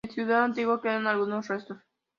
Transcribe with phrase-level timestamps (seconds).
[0.03, 1.77] De la ciudad antigua quedan algunos restos.